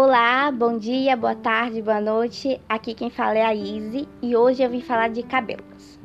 Olá, 0.00 0.52
bom 0.52 0.78
dia, 0.78 1.16
boa 1.16 1.34
tarde, 1.34 1.82
boa 1.82 2.00
noite. 2.00 2.60
Aqui 2.68 2.94
quem 2.94 3.10
fala 3.10 3.36
é 3.36 3.44
a 3.44 3.52
Izzy 3.52 4.06
e 4.22 4.36
hoje 4.36 4.62
eu 4.62 4.70
vim 4.70 4.80
falar 4.80 5.08
de 5.08 5.24
cabelos. 5.24 5.98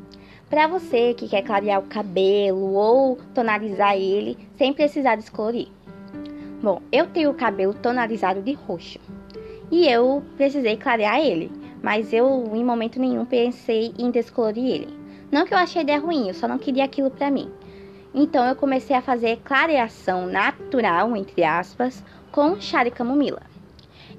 Para 0.49 0.65
você 0.65 1.13
que 1.13 1.29
quer 1.29 1.44
clarear 1.44 1.79
o 1.79 1.88
cabelo 1.88 2.74
ou 2.74 3.17
tonalizar 3.35 3.96
ele 3.96 4.35
sem 4.58 4.74
precisar 4.74 5.15
descolorir. 5.15 5.67
Bom, 6.60 6.81
eu 6.92 7.06
tenho 7.06 7.29
o 7.29 7.35
cabelo 7.35 7.76
tonalizado 7.76 8.42
de 8.42 8.53
roxo 8.53 8.99
e 9.69 9.87
eu 9.87 10.23
precisei 10.37 10.75
clarear 10.75 11.19
ele, 11.19 11.51
mas 11.83 12.12
eu 12.12 12.51
em 12.51 12.65
momento 12.65 12.99
nenhum 12.99 13.25
pensei 13.25 13.94
em 13.99 14.10
descolorir 14.10 14.73
ele. 14.73 14.99
Não 15.31 15.46
que 15.46 15.53
eu 15.53 15.60
achei 15.60 15.83
ideia 15.83 15.99
ruim, 15.99 16.30
eu 16.30 16.34
só 16.34 16.48
não 16.48 16.57
queria 16.57 16.85
aquilo 16.85 17.12
para 17.12 17.30
mim. 17.30 17.48
Então 18.12 18.44
eu 18.44 18.55
comecei 18.55 18.95
a 18.95 19.03
fazer 19.03 19.38
clareação 19.44 20.25
natural, 20.25 21.16
entre 21.16 21.44
aspas, 21.44 22.04
com 22.32 22.60
chá 22.60 22.84
de 22.84 22.90
camomila. 22.90 23.52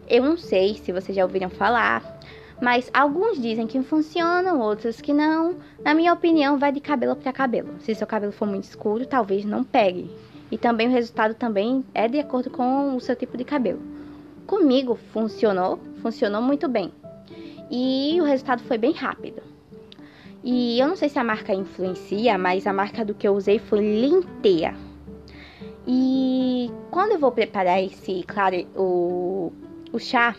Eu 0.09 0.23
não 0.23 0.37
sei 0.37 0.75
se 0.75 0.93
vocês 0.93 1.17
já 1.17 1.25
ouviram 1.25 1.49
falar, 1.49 2.21
mas 2.61 2.91
alguns 2.93 3.41
dizem 3.41 3.67
que 3.67 3.83
funcionam, 3.83 4.61
outros 4.61 5.01
que 5.01 5.13
não. 5.13 5.57
Na 5.83 5.95
minha 5.95 6.13
opinião, 6.13 6.59
vai 6.59 6.73
de 6.73 6.81
cabelo 6.81 7.17
para 7.17 7.33
cabelo. 7.33 7.75
Se 7.81 7.95
seu 7.95 8.07
cabelo 8.07 8.33
for 8.33 8.47
muito 8.47 8.65
escuro, 8.65 9.07
talvez 9.07 9.45
não 9.45 9.65
pegue. 9.65 10.11
E 10.51 10.59
também 10.59 10.89
o 10.89 10.91
resultado 10.91 11.35
também 11.35 11.85
é 11.95 12.07
de 12.07 12.19
acordo 12.19 12.51
com 12.51 12.95
o 12.95 13.01
seu 13.01 13.17
tipo 13.17 13.37
de 13.37 13.45
cabelo. 13.45 13.81
Comigo 14.47 14.95
funcionou, 15.13 15.79
funcionou 16.03 16.43
muito 16.43 16.69
bem. 16.69 16.93
E 17.71 18.21
o 18.21 18.25
resultado 18.25 18.63
foi 18.63 18.79
bem 18.79 18.93
rápido. 18.93 19.43
E 20.43 20.79
eu 20.79 20.87
não 20.87 20.95
sei 20.95 21.09
se 21.09 21.19
a 21.19 21.25
marca 21.25 21.55
influencia, 21.55 22.37
mas 22.37 22.67
a 22.67 22.73
marca 22.73 23.05
do 23.05 23.15
que 23.15 23.27
eu 23.27 23.35
usei 23.35 23.59
foi 23.59 23.81
Lintea. 23.81 24.75
E 25.87 26.71
quando 26.91 27.13
eu 27.13 27.19
vou 27.19 27.33
preparar 27.33 27.83
esse, 27.83 28.23
claro, 28.25 28.57
o 28.77 29.53
o 29.95 29.99
chá, 30.01 30.35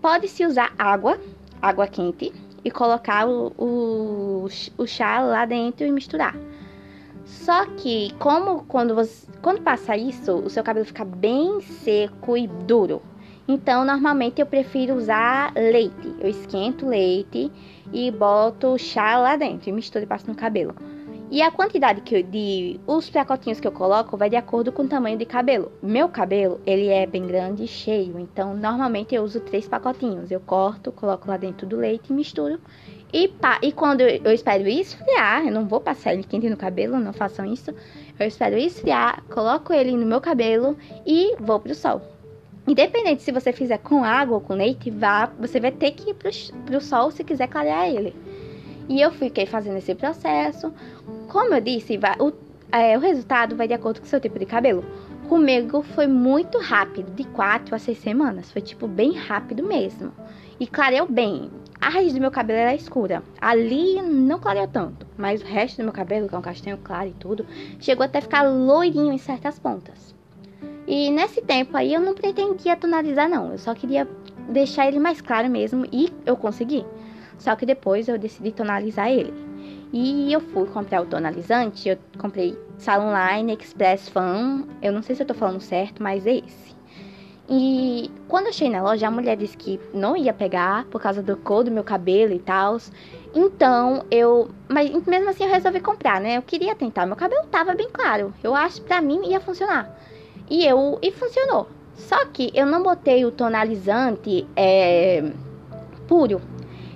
pode-se 0.00 0.46
usar 0.46 0.72
água, 0.78 1.18
água 1.60 1.88
quente, 1.88 2.32
e 2.64 2.70
colocar 2.70 3.26
o, 3.26 3.52
o, 3.58 4.46
o 4.78 4.86
chá 4.86 5.20
lá 5.20 5.44
dentro 5.44 5.84
e 5.84 5.90
misturar. 5.90 6.36
Só 7.24 7.66
que, 7.66 8.14
como 8.20 8.64
quando, 8.66 8.94
você, 8.94 9.26
quando 9.42 9.60
passa 9.62 9.96
isso, 9.96 10.32
o 10.36 10.48
seu 10.48 10.62
cabelo 10.62 10.86
fica 10.86 11.04
bem 11.04 11.60
seco 11.60 12.36
e 12.36 12.46
duro. 12.46 13.02
Então, 13.48 13.84
normalmente 13.84 14.40
eu 14.40 14.46
prefiro 14.46 14.94
usar 14.94 15.52
leite. 15.56 16.14
Eu 16.20 16.28
esquento 16.28 16.86
leite 16.86 17.50
e 17.92 18.12
boto 18.12 18.68
o 18.68 18.78
chá 18.78 19.18
lá 19.18 19.34
dentro 19.34 19.68
e 19.68 19.72
misturo 19.72 20.04
e 20.04 20.06
passo 20.06 20.28
no 20.28 20.36
cabelo. 20.36 20.74
E 21.32 21.40
a 21.40 21.50
quantidade 21.50 22.02
que 22.02 22.16
eu, 22.16 22.22
de 22.22 22.78
os 22.86 23.08
pacotinhos 23.08 23.58
que 23.58 23.66
eu 23.66 23.72
coloco 23.72 24.18
vai 24.18 24.28
de 24.28 24.36
acordo 24.36 24.70
com 24.70 24.82
o 24.82 24.86
tamanho 24.86 25.16
de 25.16 25.24
cabelo. 25.24 25.72
Meu 25.82 26.06
cabelo, 26.06 26.60
ele 26.66 26.88
é 26.88 27.06
bem 27.06 27.26
grande 27.26 27.64
e 27.64 27.66
cheio, 27.66 28.18
então 28.18 28.54
normalmente 28.54 29.14
eu 29.14 29.22
uso 29.22 29.40
três 29.40 29.66
pacotinhos. 29.66 30.30
Eu 30.30 30.40
corto, 30.40 30.92
coloco 30.92 31.26
lá 31.26 31.38
dentro 31.38 31.66
do 31.66 31.78
leite 31.78 32.10
e 32.10 32.12
misturo. 32.12 32.60
E, 33.10 33.28
pá, 33.28 33.58
e 33.62 33.72
quando 33.72 34.02
eu, 34.02 34.20
eu 34.22 34.30
espero 34.30 34.68
esfriar, 34.68 35.46
eu 35.46 35.52
não 35.52 35.66
vou 35.66 35.80
passar 35.80 36.12
ele 36.12 36.22
quente 36.22 36.50
no 36.50 36.56
cabelo, 36.56 37.00
não 37.00 37.14
façam 37.14 37.46
isso. 37.46 37.70
Eu 38.20 38.26
espero 38.26 38.58
esfriar, 38.58 39.24
coloco 39.30 39.72
ele 39.72 39.92
no 39.92 40.04
meu 40.04 40.20
cabelo 40.20 40.76
e 41.06 41.34
vou 41.40 41.58
pro 41.58 41.74
sol. 41.74 42.02
Independente 42.68 43.22
se 43.22 43.32
você 43.32 43.54
fizer 43.54 43.78
com 43.78 44.04
água 44.04 44.34
ou 44.34 44.40
com 44.42 44.52
leite, 44.52 44.90
vá, 44.90 45.32
você 45.38 45.58
vai 45.58 45.72
ter 45.72 45.92
que 45.92 46.10
ir 46.10 46.14
pro, 46.14 46.30
pro 46.66 46.78
sol 46.78 47.10
se 47.10 47.24
quiser 47.24 47.48
clarear 47.48 47.88
ele. 47.88 48.14
E 48.92 49.00
eu 49.00 49.10
fiquei 49.10 49.46
fazendo 49.46 49.78
esse 49.78 49.94
processo. 49.94 50.70
Como 51.26 51.54
eu 51.54 51.62
disse, 51.62 51.96
vai, 51.96 52.14
o, 52.20 52.30
é, 52.70 52.94
o 52.94 53.00
resultado 53.00 53.56
vai 53.56 53.66
de 53.66 53.72
acordo 53.72 54.00
com 54.00 54.06
o 54.06 54.08
seu 54.08 54.20
tipo 54.20 54.38
de 54.38 54.44
cabelo. 54.44 54.84
Comigo 55.30 55.80
foi 55.80 56.06
muito 56.06 56.58
rápido, 56.58 57.10
de 57.12 57.24
4 57.24 57.74
a 57.74 57.78
6 57.78 57.96
semanas. 57.96 58.52
Foi 58.52 58.60
tipo 58.60 58.86
bem 58.86 59.12
rápido 59.12 59.62
mesmo. 59.62 60.12
E 60.60 60.66
clareou 60.66 61.08
bem. 61.08 61.50
A 61.80 61.88
raiz 61.88 62.12
do 62.12 62.20
meu 62.20 62.30
cabelo 62.30 62.58
era 62.58 62.74
escura. 62.74 63.22
Ali 63.40 64.02
não 64.02 64.38
clareou 64.38 64.68
tanto. 64.68 65.06
Mas 65.16 65.40
o 65.40 65.46
resto 65.46 65.78
do 65.78 65.84
meu 65.84 65.92
cabelo, 65.94 66.28
que 66.28 66.34
é 66.34 66.38
um 66.38 66.42
castanho 66.42 66.76
claro 66.76 67.08
e 67.08 67.14
tudo, 67.14 67.46
chegou 67.80 68.04
até 68.04 68.20
ficar 68.20 68.42
loirinho 68.42 69.10
em 69.10 69.16
certas 69.16 69.58
pontas. 69.58 70.14
E 70.86 71.10
nesse 71.10 71.40
tempo 71.40 71.74
aí 71.78 71.94
eu 71.94 72.00
não 72.02 72.12
pretendia 72.12 72.76
tonalizar 72.76 73.26
não. 73.26 73.52
Eu 73.52 73.58
só 73.58 73.74
queria 73.74 74.06
deixar 74.50 74.86
ele 74.86 74.98
mais 74.98 75.22
claro 75.22 75.48
mesmo. 75.48 75.86
E 75.90 76.12
eu 76.26 76.36
consegui. 76.36 76.84
Só 77.42 77.56
que 77.56 77.66
depois 77.66 78.06
eu 78.06 78.16
decidi 78.16 78.52
tonalizar 78.52 79.10
ele. 79.10 79.34
E 79.92 80.32
eu 80.32 80.40
fui 80.40 80.64
comprar 80.68 81.02
o 81.02 81.06
tonalizante, 81.06 81.88
eu 81.88 81.98
comprei 82.16 82.56
Salon 82.78 83.12
Line 83.12 83.58
Express 83.60 84.08
Fan, 84.08 84.64
eu 84.80 84.92
não 84.92 85.02
sei 85.02 85.16
se 85.16 85.22
eu 85.22 85.26
tô 85.26 85.34
falando 85.34 85.60
certo, 85.60 86.00
mas 86.00 86.24
é 86.24 86.36
esse. 86.36 86.72
E 87.50 88.08
quando 88.28 88.46
eu 88.46 88.52
cheguei 88.52 88.72
na 88.72 88.80
loja, 88.80 89.08
a 89.08 89.10
mulher 89.10 89.36
disse 89.36 89.56
que 89.56 89.80
não 89.92 90.16
ia 90.16 90.32
pegar 90.32 90.84
por 90.84 91.02
causa 91.02 91.20
do 91.20 91.36
cor 91.36 91.64
do 91.64 91.70
meu 91.72 91.82
cabelo 91.82 92.32
e 92.32 92.38
tal. 92.38 92.78
Então 93.34 94.06
eu. 94.08 94.48
Mas 94.68 94.90
mesmo 95.04 95.28
assim 95.28 95.42
eu 95.42 95.50
resolvi 95.50 95.80
comprar, 95.80 96.20
né? 96.20 96.36
Eu 96.36 96.42
queria 96.42 96.76
tentar. 96.76 97.04
Meu 97.04 97.16
cabelo 97.16 97.44
tava 97.50 97.74
bem 97.74 97.88
claro. 97.92 98.32
Eu 98.42 98.54
acho 98.54 98.80
que 98.80 98.86
pra 98.86 99.02
mim 99.02 99.28
ia 99.28 99.40
funcionar. 99.40 99.90
E 100.48 100.64
eu. 100.64 100.98
E 101.02 101.10
funcionou. 101.10 101.68
Só 101.94 102.24
que 102.26 102.52
eu 102.54 102.64
não 102.64 102.82
botei 102.82 103.24
o 103.24 103.32
tonalizante 103.32 104.46
é, 104.56 105.30
puro. 106.06 106.40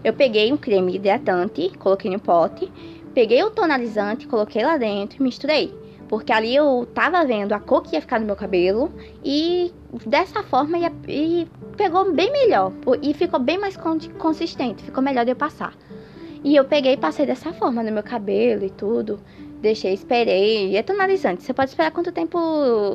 Eu 0.06 0.12
peguei 0.12 0.52
um 0.52 0.56
creme 0.56 0.94
hidratante, 0.94 1.68
coloquei 1.80 2.08
no 2.08 2.20
pote, 2.20 2.72
peguei 3.12 3.42
o 3.42 3.50
tonalizante, 3.50 4.28
coloquei 4.28 4.64
lá 4.64 4.76
dentro 4.76 5.18
e 5.18 5.22
misturei. 5.24 5.74
Porque 6.08 6.32
ali 6.32 6.54
eu 6.54 6.86
tava 6.94 7.24
vendo 7.24 7.52
a 7.52 7.58
cor 7.58 7.82
que 7.82 7.96
ia 7.96 8.00
ficar 8.00 8.20
no 8.20 8.26
meu 8.26 8.36
cabelo 8.36 8.92
e 9.24 9.74
dessa 10.06 10.44
forma 10.44 10.78
ia, 10.78 10.92
e 11.08 11.48
pegou 11.76 12.12
bem 12.12 12.30
melhor. 12.30 12.72
E 13.02 13.12
ficou 13.14 13.40
bem 13.40 13.58
mais 13.58 13.76
consistente, 13.76 14.84
ficou 14.84 15.02
melhor 15.02 15.24
de 15.24 15.32
eu 15.32 15.36
passar. 15.36 15.74
E 16.44 16.54
eu 16.54 16.64
peguei 16.64 16.92
e 16.92 16.96
passei 16.96 17.26
dessa 17.26 17.52
forma 17.52 17.82
no 17.82 17.90
meu 17.90 18.04
cabelo 18.04 18.64
e 18.64 18.70
tudo. 18.70 19.18
Deixei, 19.60 19.92
esperei. 19.92 20.70
E 20.70 20.76
é 20.76 20.84
tonalizante. 20.84 21.42
Você 21.42 21.52
pode 21.52 21.70
esperar 21.70 21.90
quanto 21.90 22.12
tempo 22.12 22.38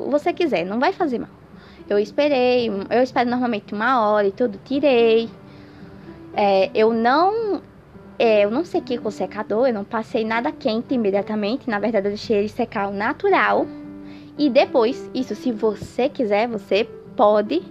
você 0.10 0.32
quiser, 0.32 0.66
não 0.66 0.80
vai 0.80 0.94
fazer 0.94 1.20
mal. 1.20 1.30
Eu 1.90 2.00
esperei, 2.00 2.70
eu 2.70 3.04
espero 3.04 3.30
normalmente 3.30 3.74
uma 3.74 4.10
hora 4.10 4.28
e 4.28 4.32
tudo, 4.32 4.58
tirei. 4.64 5.30
É, 6.34 6.72
eu 6.74 6.94
não 6.94 7.62
é, 8.18 8.46
eu 8.46 8.52
não 8.52 8.64
sequei 8.64 9.00
com 9.00 9.10
secador, 9.10 9.68
eu 9.68 9.74
não 9.74 9.84
passei 9.84 10.24
nada 10.24 10.52
quente 10.52 10.94
imediatamente. 10.94 11.68
Na 11.68 11.80
verdade, 11.80 12.08
eu 12.08 12.12
deixei 12.12 12.38
ele 12.38 12.50
secar 12.50 12.88
o 12.90 12.94
natural. 12.94 13.66
E 14.38 14.50
depois, 14.50 15.10
isso, 15.14 15.34
se 15.34 15.52
você 15.52 16.08
quiser, 16.08 16.48
você 16.48 16.88
pode 17.16 17.64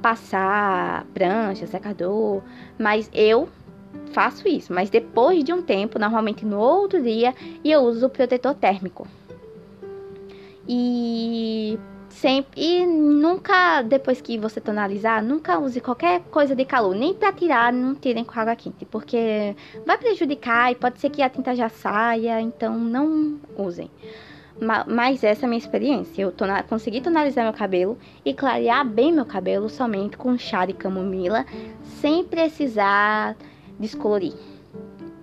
passar 0.00 1.04
prancha, 1.12 1.66
secador. 1.66 2.42
Mas 2.78 3.10
eu 3.12 3.46
faço 4.12 4.48
isso. 4.48 4.72
Mas 4.72 4.88
depois 4.88 5.44
de 5.44 5.52
um 5.52 5.60
tempo, 5.60 5.98
normalmente 5.98 6.46
no 6.46 6.58
outro 6.58 7.02
dia, 7.02 7.34
eu 7.62 7.82
uso 7.82 8.06
o 8.06 8.10
protetor 8.10 8.54
térmico. 8.54 9.06
E 10.66 11.78
Sempre. 12.10 12.60
E 12.60 12.84
nunca, 12.84 13.82
depois 13.82 14.20
que 14.20 14.36
você 14.36 14.60
tonalizar, 14.60 15.24
nunca 15.24 15.58
use 15.58 15.80
qualquer 15.80 16.20
coisa 16.30 16.54
de 16.54 16.64
calor. 16.64 16.94
Nem 16.94 17.14
para 17.14 17.32
tirar, 17.32 17.72
não 17.72 17.94
tirem 17.94 18.24
com 18.24 18.38
água 18.38 18.54
quente. 18.56 18.84
Porque 18.84 19.56
vai 19.86 19.96
prejudicar 19.96 20.70
e 20.70 20.74
pode 20.74 21.00
ser 21.00 21.08
que 21.10 21.22
a 21.22 21.30
tinta 21.30 21.54
já 21.54 21.68
saia. 21.68 22.40
Então 22.40 22.76
não 22.78 23.38
usem. 23.56 23.90
Mas 24.86 25.24
essa 25.24 25.44
é 25.44 25.46
a 25.46 25.48
minha 25.48 25.58
experiência. 25.58 26.20
Eu 26.20 26.32
tona 26.32 26.62
consegui 26.62 27.00
tonalizar 27.00 27.44
meu 27.44 27.54
cabelo 27.54 27.96
e 28.24 28.34
clarear 28.34 28.86
bem 28.86 29.10
meu 29.12 29.24
cabelo 29.24 29.70
somente 29.70 30.18
com 30.18 30.36
chá 30.36 30.66
de 30.66 30.74
camomila, 30.74 31.46
sem 31.82 32.24
precisar 32.24 33.36
descolorir. 33.78 34.34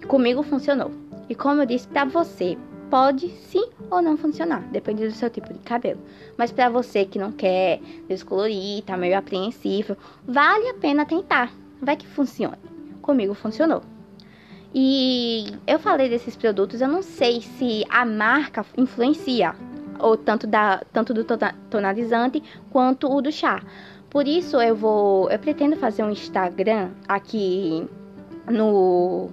Comigo 0.07 0.41
funcionou. 0.41 0.91
E 1.29 1.35
como 1.35 1.61
eu 1.61 1.65
disse 1.65 1.87
para 1.87 2.05
você, 2.05 2.57
pode 2.89 3.29
sim 3.29 3.69
ou 3.89 4.01
não 4.01 4.17
funcionar, 4.17 4.61
depende 4.71 5.07
do 5.07 5.13
seu 5.13 5.29
tipo 5.29 5.53
de 5.53 5.59
cabelo. 5.59 5.99
Mas 6.37 6.51
para 6.51 6.69
você 6.69 7.05
que 7.05 7.19
não 7.19 7.31
quer 7.31 7.79
descolorir, 8.07 8.83
tá 8.83 8.97
meio 8.97 9.17
apreensivo, 9.17 9.97
vale 10.25 10.69
a 10.69 10.73
pena 10.73 11.05
tentar. 11.05 11.51
Vai 11.81 11.95
que 11.95 12.07
funcione. 12.07 12.57
Comigo 13.01 13.33
funcionou. 13.33 13.81
E 14.73 15.53
eu 15.65 15.79
falei 15.79 16.09
desses 16.09 16.35
produtos, 16.35 16.81
eu 16.81 16.87
não 16.87 17.01
sei 17.01 17.41
se 17.41 17.85
a 17.89 18.05
marca 18.05 18.65
influencia, 18.77 19.55
ou 19.99 20.17
tanto, 20.17 20.45
da, 20.45 20.83
tanto 20.91 21.13
do 21.13 21.25
tonalizante 21.69 22.43
quanto 22.69 23.11
o 23.11 23.21
do 23.21 23.31
chá. 23.31 23.61
Por 24.09 24.27
isso 24.27 24.61
eu 24.61 24.75
vou, 24.75 25.29
eu 25.29 25.39
pretendo 25.39 25.75
fazer 25.75 26.03
um 26.03 26.11
Instagram 26.11 26.91
aqui 27.07 27.87
no 28.49 29.29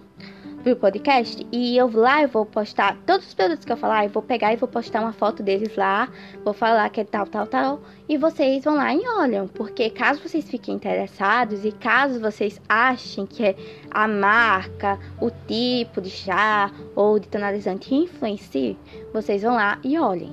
pro 0.65 0.75
podcast 0.75 1.47
e 1.53 1.77
eu 1.77 1.91
lá 1.93 2.23
eu 2.23 2.29
vou 2.29 2.47
postar 2.47 2.97
todos 3.05 3.27
os 3.27 3.35
produtos 3.35 3.67
que 3.67 3.71
eu 3.71 3.77
falar, 3.77 4.05
eu 4.05 4.11
vou 4.11 4.23
pegar 4.23 4.51
e 4.51 4.57
vou 4.57 4.67
postar 4.67 5.03
uma 5.03 5.13
foto 5.13 5.43
deles 5.43 5.77
lá, 5.77 6.09
vou 6.43 6.55
falar 6.55 6.89
que 6.89 7.03
é 7.03 7.05
tal, 7.05 7.27
tal, 7.27 7.47
tal, 7.47 7.83
e 8.09 8.17
vocês 8.17 8.65
vão 8.65 8.77
lá 8.77 8.95
e 8.95 9.07
olham, 9.07 9.47
porque 9.47 9.91
caso 9.91 10.27
vocês 10.27 10.49
fiquem 10.49 10.77
interessados 10.77 11.67
e 11.67 11.71
caso 11.71 12.19
vocês 12.19 12.59
achem 12.67 13.27
que 13.27 13.45
é 13.45 13.55
a 13.91 14.09
marca, 14.09 14.99
o 15.21 15.31
tipo 15.47 16.01
de 16.01 16.09
chá 16.09 16.73
ou 16.97 17.19
de 17.19 17.29
tonalizante 17.29 17.95
influencie, 17.95 18.79
vocês 19.13 19.43
vão 19.43 19.57
lá 19.57 19.79
e 19.85 19.99
olhem. 19.99 20.33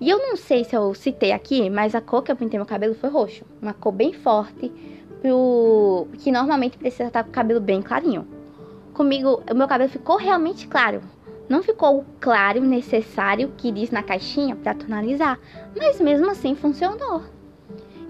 E 0.00 0.08
eu 0.08 0.18
não 0.18 0.36
sei 0.36 0.62
se 0.62 0.76
eu 0.76 0.94
citei 0.94 1.32
aqui, 1.32 1.68
mas 1.68 1.96
a 1.96 2.00
cor 2.00 2.22
que 2.22 2.30
eu 2.30 2.36
pintei 2.36 2.56
meu 2.56 2.66
cabelo 2.66 2.94
foi 2.94 3.10
roxo. 3.10 3.44
Uma 3.60 3.74
cor 3.74 3.92
bem 3.92 4.12
forte, 4.12 4.70
pro... 5.20 6.06
que 6.18 6.30
normalmente 6.30 6.78
precisa 6.78 7.08
estar 7.08 7.24
com 7.24 7.30
o 7.30 7.32
cabelo 7.32 7.58
bem 7.58 7.82
clarinho. 7.82 8.37
Comigo, 8.98 9.44
o 9.48 9.54
meu 9.54 9.68
cabelo 9.68 9.88
ficou 9.88 10.16
realmente 10.16 10.66
claro. 10.66 11.00
Não 11.48 11.62
ficou 11.62 12.00
o 12.00 12.04
claro 12.18 12.60
necessário 12.60 13.52
que 13.56 13.70
diz 13.70 13.92
na 13.92 14.02
caixinha 14.02 14.56
para 14.56 14.74
tonalizar, 14.74 15.38
mas 15.76 16.00
mesmo 16.00 16.28
assim 16.28 16.56
funcionou. 16.56 17.22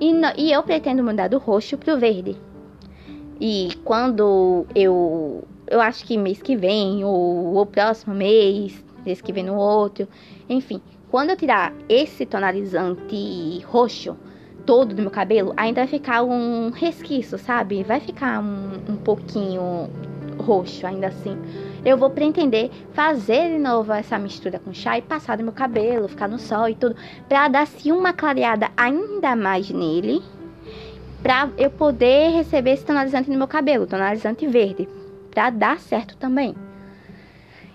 E, 0.01 0.15
no... 0.15 0.29
e 0.35 0.51
eu 0.51 0.63
pretendo 0.63 1.05
mudar 1.05 1.29
do 1.29 1.37
roxo 1.37 1.77
pro 1.77 1.99
verde. 1.99 2.39
E 3.39 3.69
quando 3.85 4.65
eu. 4.75 5.45
Eu 5.67 5.83
acho 5.83 6.07
que 6.07 6.17
mês 6.17 6.41
que 6.41 6.57
vem, 6.57 7.05
ou 7.05 7.59
o 7.59 7.67
próximo 7.67 8.15
mês, 8.15 8.83
mês 9.05 9.21
que 9.21 9.31
vem 9.31 9.45
no 9.45 9.57
outro, 9.57 10.09
enfim, 10.49 10.81
quando 11.11 11.29
eu 11.29 11.37
tirar 11.37 11.75
esse 11.87 12.25
tonalizante 12.25 13.63
roxo 13.67 14.17
todo 14.65 14.95
do 14.95 15.03
meu 15.03 15.11
cabelo, 15.11 15.53
ainda 15.55 15.83
vai 15.83 15.89
ficar 15.89 16.23
um 16.23 16.71
resquício, 16.71 17.37
sabe? 17.37 17.83
Vai 17.83 18.01
ficar 18.01 18.43
um, 18.43 18.93
um 18.93 18.97
pouquinho 18.97 19.91
roxo 20.43 20.87
ainda 20.87 21.09
assim. 21.09 21.37
Eu 21.85 21.97
vou 21.97 22.11
pretender 22.11 22.71
fazer 22.93 23.51
de 23.51 23.59
novo 23.59 23.93
essa 23.93 24.19
mistura 24.19 24.59
com 24.59 24.73
chá 24.73 24.99
e 24.99 25.03
passar 25.03 25.39
no 25.39 25.45
meu 25.45 25.53
cabelo, 25.53 26.09
ficar 26.09 26.29
no 26.29 26.39
sol 26.39 26.69
e 26.69 26.75
tudo, 26.75 26.97
pra 27.29 27.49
dar 27.49 27.63
assim 27.63 27.93
uma 27.93 28.13
clareada 28.13 28.71
ainda 28.77 29.37
mais 29.37 29.71
nele, 29.71 30.23
pra 31.23 31.51
eu 31.57 31.71
poder 31.71 32.31
receber 32.31 32.73
esse 32.73 32.85
tonalizante 32.85 33.31
no 33.31 33.39
meu 33.39 33.49
cabelo, 33.49 33.87
tonalizante 33.87 34.47
verde, 34.47 34.89
pra 35.31 35.51
dar 35.51 35.79
certo 35.79 36.17
também. 36.17 36.55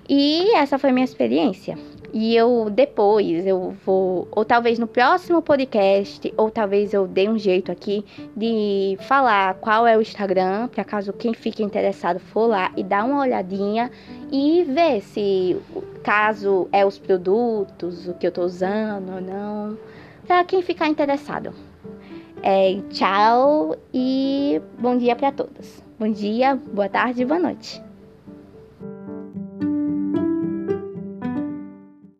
E 0.08 0.54
essa 0.56 0.78
foi 0.78 0.92
minha 0.92 1.06
experiência. 1.06 1.78
E 2.14 2.36
eu 2.36 2.70
depois 2.70 3.44
eu 3.48 3.76
vou, 3.84 4.28
ou 4.32 4.46
talvez 4.46 4.78
no 4.78 4.86
próximo 4.86 5.42
podcast, 5.42 6.32
ou 6.38 6.52
talvez 6.52 6.94
eu 6.94 7.08
dê 7.08 7.28
um 7.28 7.40
jeito 7.40 7.72
aqui 7.72 8.06
de 8.38 8.96
falar 9.08 9.56
qual 9.56 9.88
é 9.88 9.98
o 9.98 10.02
Instagram, 10.02 10.68
para 10.68 10.84
caso 10.84 11.12
quem 11.12 11.34
fique 11.34 11.64
interessado 11.64 12.20
for 12.20 12.46
lá 12.46 12.72
e 12.78 12.84
dar 12.84 13.04
uma 13.04 13.20
olhadinha 13.20 13.90
e 14.32 14.64
ver 14.64 15.02
se 15.02 15.58
caso 16.04 16.70
é 16.72 16.86
os 16.86 17.00
produtos, 17.00 18.08
o 18.08 18.14
que 18.14 18.28
eu 18.28 18.32
tô 18.32 18.44
usando 18.44 19.16
ou 19.16 19.20
não, 19.22 19.76
para 20.28 20.44
quem 20.44 20.62
ficar 20.62 20.88
interessado. 20.88 21.52
É, 22.44 22.80
tchau 22.92 23.76
e 23.92 24.62
bom 24.78 24.96
dia 24.98 25.16
para 25.16 25.32
todos. 25.32 25.82
Bom 25.98 26.12
dia, 26.12 26.56
boa 26.56 26.90
tarde, 26.90 27.26
boa 27.26 27.40
noite. 27.40 27.82